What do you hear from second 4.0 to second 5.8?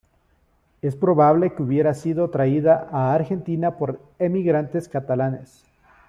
emigrantes catalanes.